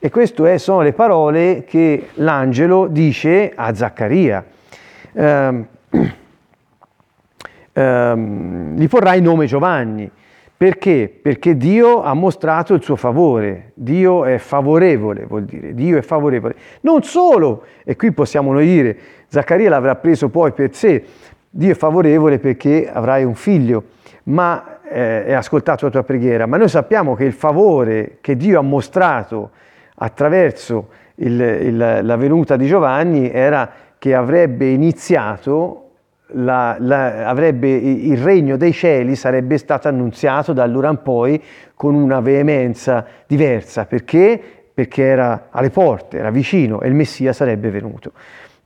[0.00, 4.44] E queste sono le parole che l'angelo dice a Zaccaria.
[5.12, 5.66] Um,
[7.78, 10.10] um, gli porrà il nome Giovanni.
[10.56, 11.08] Perché?
[11.22, 16.56] Perché Dio ha mostrato il suo favore, Dio è favorevole, vuol dire, Dio è favorevole.
[16.80, 18.96] Non solo, e qui possiamo noi dire,
[19.28, 21.04] Zaccaria l'avrà preso poi per sé,
[21.48, 23.84] Dio è favorevole perché avrai un figlio,
[24.24, 28.58] ma eh, e ascoltato la tua preghiera, ma noi sappiamo che il favore che Dio
[28.58, 29.50] ha mostrato
[29.94, 35.87] attraverso il, il, la venuta di Giovanni era che avrebbe iniziato,
[36.32, 41.42] la, la, avrebbe, il regno dei cieli sarebbe stato annunziato da allora in poi
[41.74, 44.40] con una veemenza diversa, perché?
[44.74, 48.12] Perché era alle porte, era vicino e il Messia sarebbe venuto.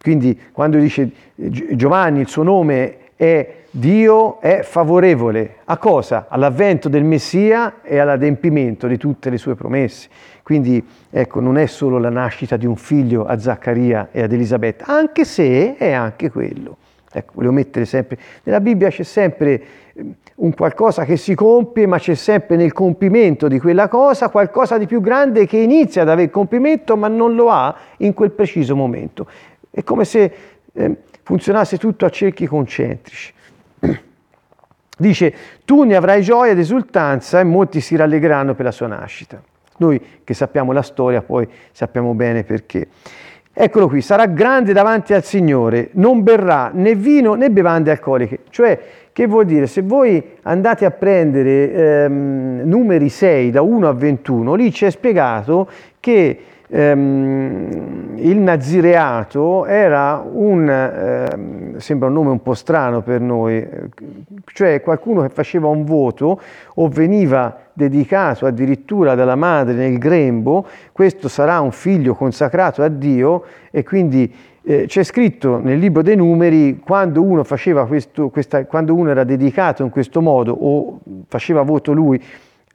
[0.00, 6.26] Quindi quando dice Giovanni il suo nome è Dio è favorevole a cosa?
[6.28, 10.08] All'avvento del Messia e all'adempimento di tutte le sue promesse.
[10.42, 14.86] Quindi ecco, non è solo la nascita di un figlio a Zaccaria e ad Elisabetta,
[14.86, 16.76] anche se è anche quello.
[17.12, 21.98] Ecco, volevo mettere sempre, nella Bibbia c'è sempre ehm, un qualcosa che si compie, ma
[21.98, 26.30] c'è sempre nel compimento di quella cosa qualcosa di più grande che inizia ad avere
[26.30, 29.26] compimento, ma non lo ha in quel preciso momento.
[29.70, 30.32] È come se
[30.72, 33.32] eh, funzionasse tutto a cerchi concentrici.
[34.98, 39.40] Dice, tu ne avrai gioia ed esultanza e molti si rallegreranno per la sua nascita.
[39.78, 42.88] Noi che sappiamo la storia poi sappiamo bene perché.
[43.54, 48.38] Eccolo qui, sarà grande davanti al Signore, non berrà né vino né bevande alcoliche.
[48.48, 48.78] Cioè,
[49.12, 49.66] che vuol dire?
[49.66, 55.68] Se voi andate a prendere ehm, numeri 6 da 1 a 21, lì c'è spiegato
[56.00, 56.38] che
[56.72, 63.66] ehm, il nazireato era un, eh, sembra un nome un po' strano per noi,
[64.46, 66.40] cioè qualcuno che faceva un voto
[66.74, 73.44] o veniva dedicato addirittura dalla madre nel grembo, questo sarà un figlio consacrato a Dio
[73.70, 77.44] e quindi eh, c'è scritto nel libro dei numeri quando uno,
[77.86, 82.22] questo, questa, quando uno era dedicato in questo modo o faceva voto lui,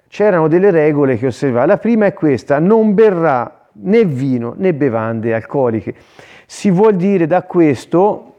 [0.09, 1.65] c'erano delle regole che osservava.
[1.65, 5.93] La prima è questa, non berrà né vino né bevande alcoliche.
[6.45, 8.33] Si vuol dire da questo,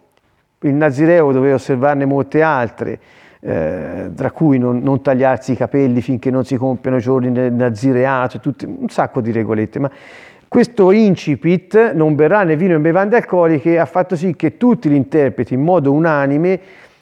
[0.61, 2.99] il Nazireo doveva osservarne molte altre,
[3.41, 8.41] eh, tra cui non, non, tagliarsi i capelli finché non si compiono giorni del Nazireato,
[8.41, 9.91] tutte, un sacco di regolette, ma
[10.49, 14.95] questo incipit, non berrà né vino né bevande alcoliche, ha fatto sì che tutti gli
[14.95, 16.59] interpreti in modo unanime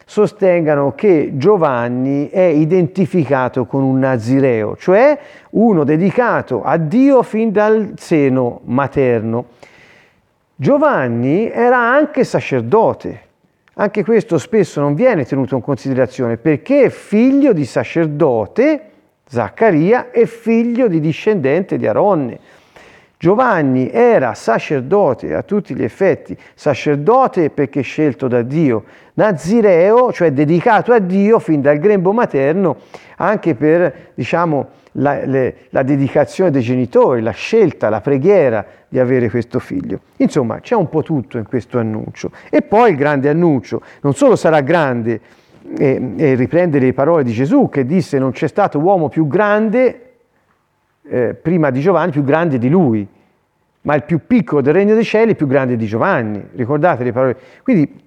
[0.09, 5.19] sostengano che Giovanni è identificato con un nazireo, cioè
[5.51, 9.47] uno dedicato a Dio fin dal seno materno.
[10.55, 13.21] Giovanni era anche sacerdote,
[13.75, 18.90] anche questo spesso non viene tenuto in considerazione perché è figlio di sacerdote,
[19.27, 22.38] Zaccaria, e figlio di discendente di Aronne.
[23.18, 30.92] Giovanni era sacerdote a tutti gli effetti, sacerdote perché scelto da Dio, nazireo, cioè dedicato
[30.92, 32.76] a Dio fin dal grembo materno,
[33.16, 39.31] anche per diciamo, la, le, la dedicazione dei genitori, la scelta, la preghiera di avere
[39.31, 40.00] questo figlio.
[40.18, 42.31] Insomma, c'è un po' tutto in questo annuncio.
[42.50, 45.20] E poi il grande annuncio, non solo sarà grande,
[45.79, 50.06] e, e riprende le parole di Gesù che disse non c'è stato uomo più grande
[51.09, 53.07] eh, prima di Giovanni, più grande di lui,
[53.83, 56.45] ma il più piccolo del regno dei cieli è più grande di Giovanni.
[56.55, 57.37] Ricordate le parole?
[57.62, 58.05] Quindi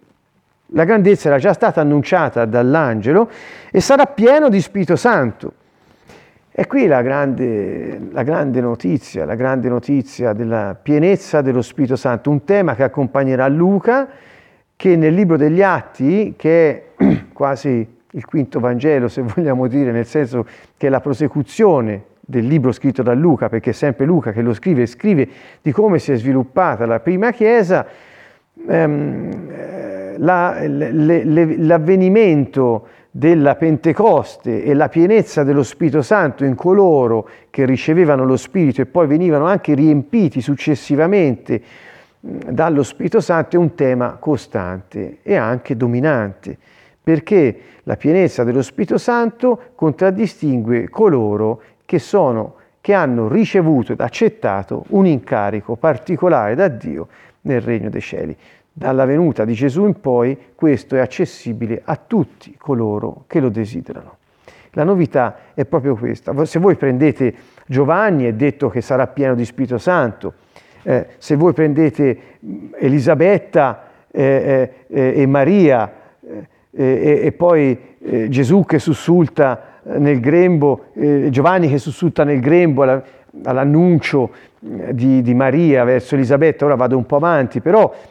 [0.73, 3.29] la grandezza era già stata annunciata dall'angelo
[3.71, 5.53] e sarà pieno di Spirito Santo.
[6.51, 12.29] E qui la grande, la grande, notizia, la grande notizia della pienezza dello Spirito Santo,
[12.29, 14.09] un tema che accompagnerà Luca,
[14.75, 20.05] che nel libro degli Atti, che è quasi il quinto Vangelo, se vogliamo dire, nel
[20.05, 24.43] senso che è la prosecuzione del libro scritto da Luca, perché è sempre Luca che
[24.43, 25.27] lo scrive e scrive
[25.63, 27.83] di come si è sviluppata la prima Chiesa,
[28.67, 36.53] ehm, eh, la, le, le, l'avvenimento della Pentecoste e la pienezza dello Spirito Santo in
[36.53, 41.61] coloro che ricevevano lo Spirito e poi venivano anche riempiti successivamente
[42.19, 46.55] dallo Spirito Santo è un tema costante e anche dominante,
[47.01, 54.83] perché la pienezza dello Spirito Santo contraddistingue coloro che sono che hanno ricevuto ed accettato
[54.89, 57.07] un incarico particolare da Dio
[57.41, 58.37] nel regno dei cieli.
[58.71, 64.17] Dalla venuta di Gesù in poi questo è accessibile a tutti coloro che lo desiderano.
[64.73, 66.45] La novità è proprio questa.
[66.45, 67.33] Se voi prendete
[67.65, 70.33] Giovanni è detto che sarà pieno di Spirito Santo,
[70.83, 72.17] eh, se voi prendete
[72.77, 80.85] Elisabetta eh, eh, e Maria eh, e poi eh, Gesù che sussulta nel grembo,
[81.29, 82.83] Giovanni che sussulta nel grembo
[83.43, 88.08] all'annuncio di, di Maria verso Elisabetta, ora vado un po' avanti, però eh,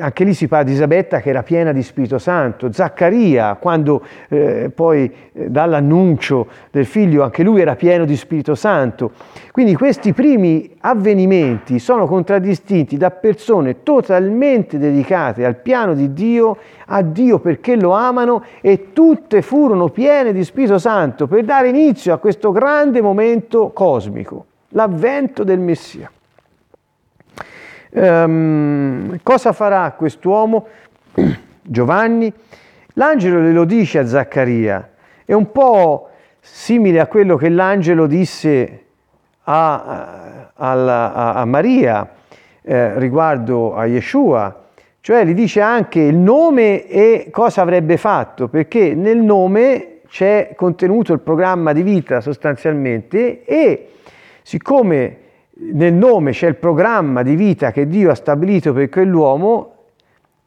[0.00, 4.70] anche lì si parla di Isabetta che era piena di Spirito Santo, Zaccaria quando eh,
[4.74, 9.12] poi eh, dà l'annuncio del figlio, anche lui era pieno di Spirito Santo.
[9.52, 16.56] Quindi questi primi avvenimenti sono contraddistinti da persone totalmente dedicate al piano di Dio,
[16.86, 22.12] a Dio perché lo amano e tutte furono piene di Spirito Santo per dare inizio
[22.12, 26.10] a questo grande momento cosmico, l'avvento del Messia.
[27.90, 30.66] Um, cosa farà quest'uomo?
[31.62, 32.32] Giovanni?
[32.94, 34.90] L'angelo glielo dice a Zaccaria,
[35.24, 38.84] è un po' simile a quello che l'angelo disse
[39.44, 42.10] a, a, a, a Maria
[42.62, 44.64] eh, riguardo a Yeshua,
[45.00, 51.12] cioè gli dice anche il nome e cosa avrebbe fatto, perché nel nome c'è contenuto
[51.12, 53.88] il programma di vita sostanzialmente e
[54.42, 55.16] siccome
[55.60, 59.74] nel nome c'è il programma di vita che Dio ha stabilito per quell'uomo,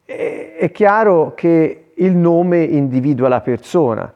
[0.04, 4.12] è chiaro che il nome individua la persona.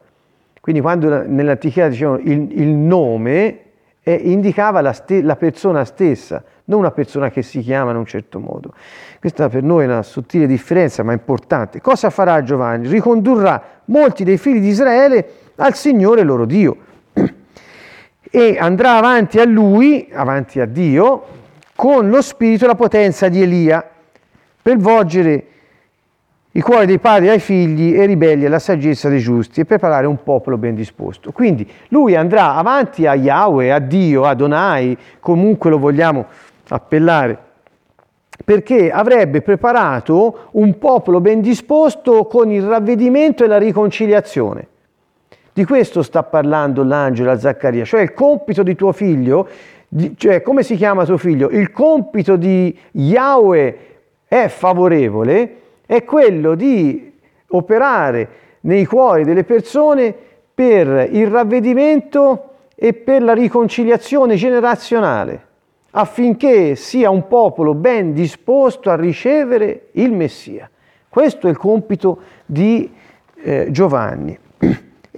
[0.61, 3.61] Quindi quando nell'antichità dicevano il, il nome,
[4.03, 8.07] eh, indicava la, ste- la, persona stessa, non una persona che si chiama in un
[8.07, 8.73] certo modo.
[9.21, 11.81] Questa per noi è una sottile differenza, ma importante.
[11.81, 12.89] Cosa farà Giovanni?
[12.89, 16.77] Ricondurrà molti dei figli di Israele al Signore loro Dio
[18.31, 21.25] e andrà avanti a lui, avanti a Dio,
[21.75, 23.85] con lo spirito e la potenza di Elia
[24.63, 25.47] per volgere
[26.53, 30.23] i cuori dei padri ai figli e ribelli alla saggezza dei giusti e preparare un
[30.23, 31.31] popolo ben disposto.
[31.31, 36.25] Quindi lui andrà avanti a Yahweh, a Dio, a Donai, comunque lo vogliamo
[36.69, 37.39] appellare,
[38.43, 44.69] perché avrebbe preparato un popolo ben disposto con il ravvedimento e la riconciliazione.
[45.57, 49.49] Di questo sta parlando l'angelo a Zaccaria, cioè il compito di tuo figlio,
[50.17, 51.49] cioè come si chiama tuo figlio?
[51.49, 53.79] Il compito di Yahweh
[54.27, 57.11] è favorevole, è quello di
[57.49, 58.29] operare
[58.61, 60.15] nei cuori delle persone
[60.53, 65.47] per il ravvedimento e per la riconciliazione generazionale,
[65.93, 70.69] affinché sia un popolo ben disposto a ricevere il Messia.
[71.09, 72.93] Questo è il compito di
[73.37, 74.45] eh, Giovanni.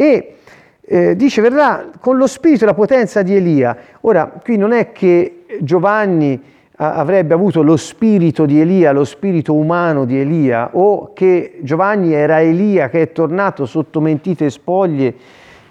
[0.01, 0.35] E
[0.81, 3.77] eh, dice verrà con lo spirito e la potenza di Elia.
[4.03, 6.41] Ora, qui non è che Giovanni
[6.77, 12.41] avrebbe avuto lo spirito di Elia, lo spirito umano di Elia, o che Giovanni era
[12.41, 15.13] Elia che è tornato sotto mentite spoglie.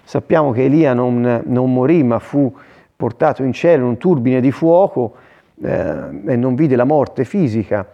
[0.04, 2.54] Sappiamo che Elia non, non morì, ma fu
[2.94, 5.14] portato in cielo in un turbine di fuoco
[5.62, 5.94] eh,
[6.26, 7.86] e non vide la morte fisica.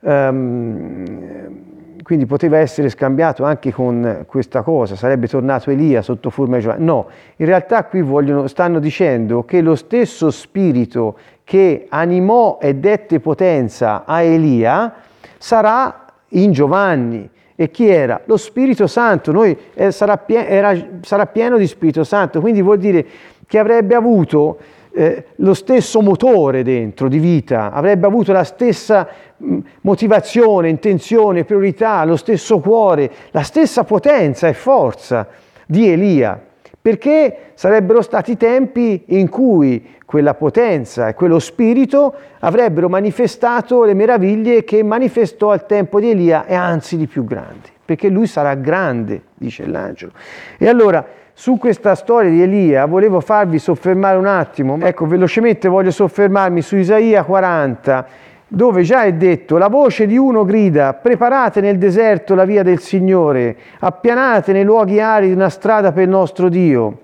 [0.00, 1.75] Um,
[2.06, 6.84] quindi poteva essere scambiato anche con questa cosa, sarebbe tornato Elia sotto forma di Giovanni.
[6.84, 13.18] No, in realtà qui vogliono, stanno dicendo che lo stesso spirito che animò e dette
[13.18, 14.94] potenza a Elia
[15.36, 17.28] sarà in Giovanni.
[17.56, 18.20] E chi era?
[18.26, 22.78] Lo Spirito Santo, Noi, eh, sarà, pie- era, sarà pieno di Spirito Santo, quindi vuol
[22.78, 23.04] dire
[23.48, 24.58] che avrebbe avuto
[24.96, 29.06] eh, lo stesso motore dentro di vita, avrebbe avuto la stessa
[29.42, 35.28] mm, motivazione, intenzione, priorità, lo stesso cuore, la stessa potenza e forza
[35.66, 36.40] di Elia,
[36.80, 44.64] perché sarebbero stati tempi in cui quella potenza e quello spirito avrebbero manifestato le meraviglie
[44.64, 49.24] che manifestò al tempo di Elia e anzi di più grandi, perché lui sarà grande,
[49.34, 50.12] dice l'angelo.
[50.56, 51.06] E allora
[51.38, 54.78] su questa storia di Elia volevo farvi soffermare un attimo.
[54.80, 58.06] Ecco, velocemente voglio soffermarmi su Isaia 40,
[58.48, 62.78] dove già è detto, la voce di uno grida, preparate nel deserto la via del
[62.80, 67.00] Signore, appianate nei luoghi aridi una strada per il nostro Dio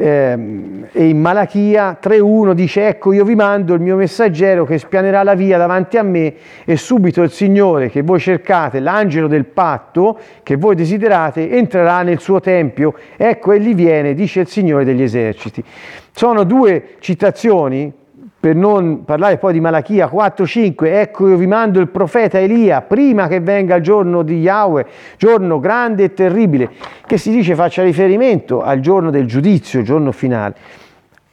[0.00, 5.34] e in Malachia 3.1 dice ecco io vi mando il mio messaggero che spianerà la
[5.34, 6.34] via davanti a me
[6.64, 12.20] e subito il Signore che voi cercate, l'angelo del patto che voi desiderate, entrerà nel
[12.20, 12.94] suo tempio.
[13.16, 15.64] Ecco egli viene, dice il Signore degli eserciti.
[16.12, 17.92] Sono due citazioni
[18.40, 23.26] per non parlare poi di Malachia 4-5, ecco io vi mando il profeta Elia prima
[23.26, 24.86] che venga il giorno di Yahweh,
[25.16, 26.70] giorno grande e terribile,
[27.04, 30.54] che si dice faccia riferimento al giorno del giudizio, giorno finale.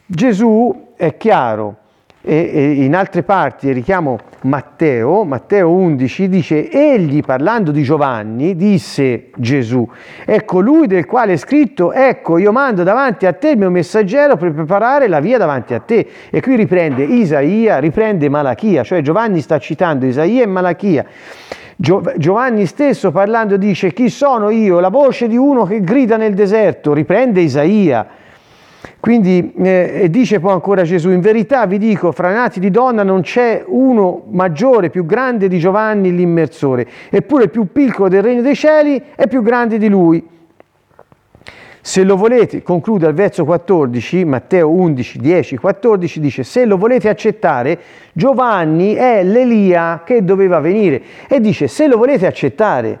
[0.04, 1.76] Gesù è chiaro,
[2.28, 9.30] e, e in altre parti richiamo Matteo, Matteo 11 dice egli parlando di Giovanni disse
[9.36, 9.88] Gesù
[10.24, 14.36] è colui del quale è scritto ecco io mando davanti a te il mio messaggero
[14.36, 19.40] per preparare la via davanti a te e qui riprende Isaia, riprende Malachia, cioè Giovanni
[19.40, 21.04] sta citando Isaia e Malachia.
[21.76, 24.80] Giovanni stesso parlando dice chi sono io?
[24.80, 28.06] La voce di uno che grida nel deserto, riprende Isaia.
[29.00, 33.20] Quindi eh, dice poi ancora Gesù, in verità vi dico, fra nati di donna non
[33.20, 38.54] c'è uno maggiore, più grande di Giovanni l'immersore, eppure il più piccolo del regno dei
[38.54, 40.34] cieli è più grande di lui.
[41.80, 47.08] Se lo volete, conclude al verso 14, Matteo 11, 10, 14, dice, se lo volete
[47.08, 47.78] accettare,
[48.12, 51.00] Giovanni è l'Elia che doveva venire.
[51.28, 52.98] E dice, se lo volete accettare,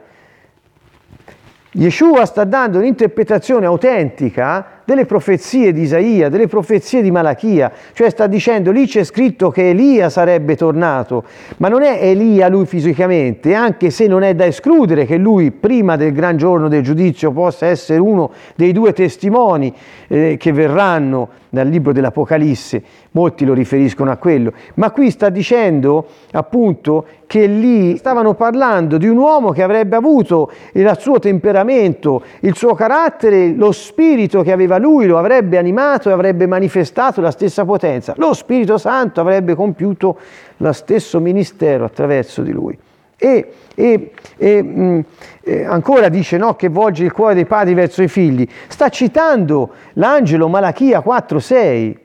[1.72, 8.28] Yeshua sta dando un'interpretazione autentica delle profezie di Isaia, delle profezie di Malachia, cioè sta
[8.28, 11.24] dicendo lì c'è scritto che Elia sarebbe tornato,
[11.56, 15.96] ma non è Elia lui fisicamente, anche se non è da escludere che lui prima
[15.96, 19.74] del gran giorno del giudizio possa essere uno dei due testimoni
[20.06, 22.82] eh, che verranno dal libro dell'Apocalisse,
[23.12, 29.08] molti lo riferiscono a quello, ma qui sta dicendo appunto che lì stavano parlando di
[29.08, 34.75] un uomo che avrebbe avuto il suo temperamento, il suo carattere, lo spirito che aveva
[34.78, 38.14] lui, lo avrebbe animato e avrebbe manifestato la stessa potenza.
[38.16, 40.18] Lo Spirito Santo avrebbe compiuto
[40.58, 42.78] lo stesso ministero attraverso di lui.
[43.18, 45.04] E, e, e mh,
[45.48, 48.46] mm, ancora dice no, che volge il cuore dei padri verso i figli.
[48.68, 51.96] Sta citando l'angelo Malachia 4,6.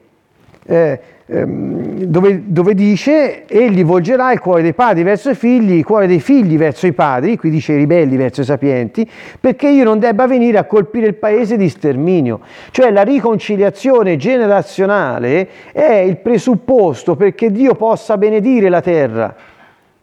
[0.64, 1.00] Eh,
[1.34, 6.20] dove, dove, dice egli volgerà il cuore dei padri verso i figli, il cuore dei
[6.20, 9.10] figli verso i padri, qui dice i ribelli verso i sapienti,
[9.40, 12.42] perché io non debba venire a colpire il paese di sterminio.
[12.72, 19.34] Cioè la riconciliazione generazionale è il presupposto perché Dio possa benedire la terra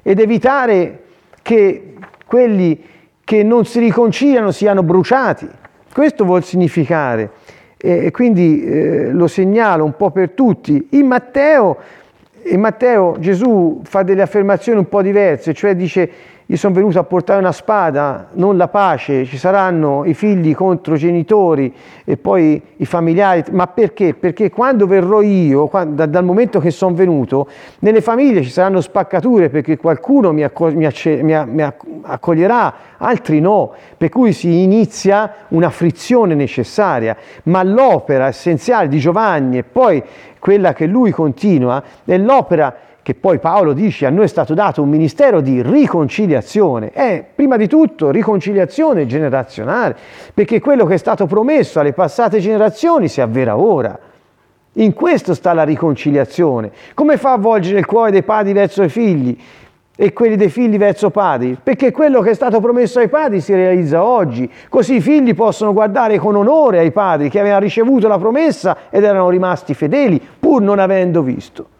[0.02, 1.02] ed evitare
[1.42, 2.82] che quelli
[3.22, 5.46] che non si riconciliano siano bruciati.
[5.92, 7.32] Questo vuol significare
[7.80, 10.88] e quindi eh, lo segnalo un po' per tutti.
[10.90, 11.76] In Matteo,
[12.44, 16.10] in Matteo Gesù fa delle affermazioni un po' diverse, cioè dice
[16.50, 20.94] io sono venuto a portare una spada, non la pace, ci saranno i figli contro
[20.94, 21.70] i genitori
[22.06, 24.14] e poi i familiari, ma perché?
[24.14, 27.48] Perché quando verrò io, quando, dal momento che sono venuto,
[27.80, 31.70] nelle famiglie ci saranno spaccature perché qualcuno mi, accog- mi, acc- mi, mi
[32.04, 39.58] accoglierà, altri no, per cui si inizia una frizione necessaria, ma l'opera essenziale di Giovanni
[39.58, 40.02] e poi
[40.38, 42.74] quella che lui continua è l'opera
[43.08, 47.56] che poi Paolo dice a noi è stato dato un ministero di riconciliazione, è prima
[47.56, 49.96] di tutto riconciliazione generazionale,
[50.34, 53.98] perché quello che è stato promesso alle passate generazioni si avvera ora.
[54.74, 56.70] In questo sta la riconciliazione.
[56.92, 59.34] Come fa a volgere il cuore dei padri verso i figli
[59.96, 61.56] e quelli dei figli verso i padri?
[61.62, 64.52] Perché quello che è stato promesso ai padri si realizza oggi.
[64.68, 69.02] Così i figli possono guardare con onore ai padri che avevano ricevuto la promessa ed
[69.02, 71.76] erano rimasti fedeli pur non avendo visto.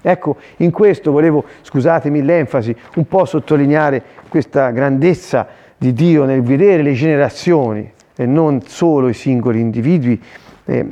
[0.00, 5.46] Ecco, in questo volevo, scusatemi l'enfasi, un po' sottolineare questa grandezza
[5.76, 10.20] di Dio nel vedere le generazioni e non solo i singoli individui,
[10.64, 10.86] eh,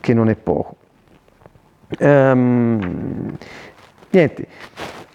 [0.00, 0.76] che non è poco.
[1.98, 3.36] Um,
[4.10, 4.46] niente,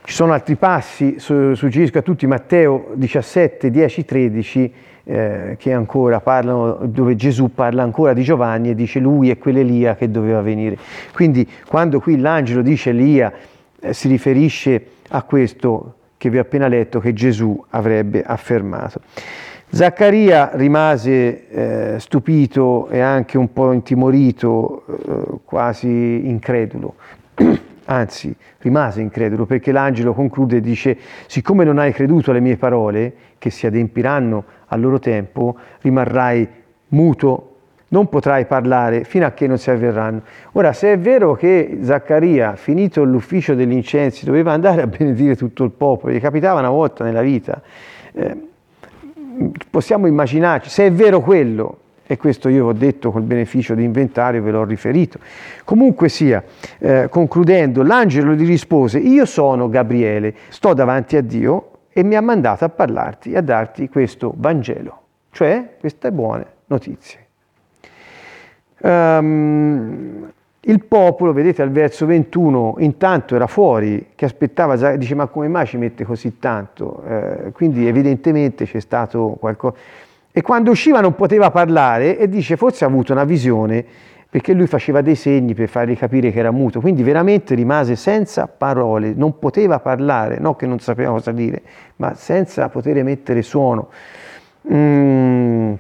[0.03, 4.74] ci sono altri passi, suggerisco a tutti Matteo 17, 10, 13
[5.10, 9.95] eh, che ancora parlano, dove Gesù parla ancora di Giovanni e dice lui è quell'Elia
[9.95, 10.78] che doveva venire.
[11.14, 13.34] Quindi quando qui l'angelo dice Elia
[13.80, 19.01] eh, si riferisce a questo che vi ho appena letto che Gesù avrebbe affermato.
[19.72, 21.49] Zaccaria rimase
[21.95, 26.95] eh, stupito e anche un po' intimorito, eh, quasi incredulo.
[27.86, 30.95] Anzi, rimase incredulo perché l'angelo conclude e dice,
[31.26, 36.47] siccome non hai creduto alle mie parole, che si adempiranno al loro tempo, rimarrai
[36.89, 37.49] muto
[37.89, 40.22] non potrai parlare fino a che non si avverranno.
[40.53, 45.63] Ora, se è vero che Zaccaria, finito l'ufficio degli incensi, doveva andare a benedire tutto
[45.63, 47.61] il popolo, gli capitava una volta nella vita,
[48.11, 48.47] eh,
[49.70, 54.41] possiamo immaginarci, se è vero quello, e questo io ho detto col beneficio di inventario,
[54.41, 55.20] ve l'ho riferito.
[55.63, 56.43] Comunque sia,
[56.80, 62.22] eh, concludendo, l'angelo gli rispose, io sono Gabriele, sto davanti a Dio e mi ha
[62.22, 67.28] mandato a parlarti, a darti questo Vangelo, cioè queste buone notizie.
[68.82, 70.32] Um,
[70.62, 75.66] il popolo, vedete al verso 21, intanto era fuori, che aspettava, dice ma come mai
[75.66, 77.02] ci mette così tanto?
[77.08, 79.78] Eh, quindi evidentemente c'è stato qualcosa
[80.32, 83.86] e quando usciva non poteva parlare e dice forse ha avuto una visione
[84.30, 88.48] perché lui faceva dei segni per fargli capire che era muto, quindi veramente rimase senza
[88.48, 91.62] parole, non poteva parlare, non che non sapeva cosa dire,
[91.96, 93.90] ma senza poter mettere suono.
[94.72, 95.74] Mm.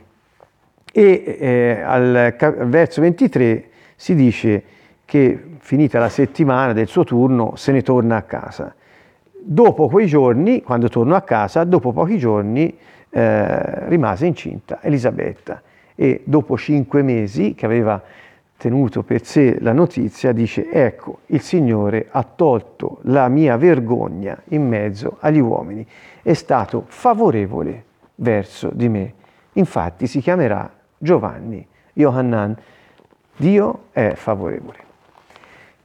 [0.91, 4.63] E eh, al, al verso 23 si dice
[5.05, 8.73] che finita la settimana del suo turno se ne torna a casa.
[9.41, 12.75] Dopo quei giorni, quando torno a casa, dopo pochi giorni
[13.11, 15.61] eh, rimase incinta Elisabetta
[15.95, 18.01] e dopo cinque mesi che aveva
[18.59, 24.67] tenuto per sé la notizia dice ecco il Signore ha tolto la mia vergogna in
[24.67, 25.87] mezzo agli uomini,
[26.21, 27.85] è stato favorevole
[28.15, 29.13] verso di me.
[29.53, 32.53] Infatti si chiamerà Giovanni, Johannan,
[33.37, 34.77] Dio è favorevole.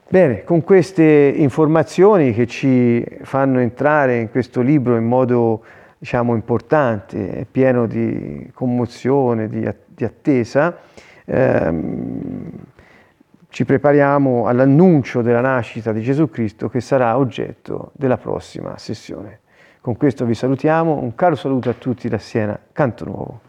[0.09, 5.62] Bene, con queste informazioni che ci fanno entrare in questo libro in modo
[5.97, 10.77] diciamo, importante, pieno di commozione, di, di attesa,
[11.25, 12.51] ehm,
[13.49, 19.41] ci prepariamo all'annuncio della nascita di Gesù Cristo che sarà oggetto della prossima sessione.
[19.81, 23.41] Con questo vi salutiamo, un caro saluto a tutti da Siena, Canto Nuovo.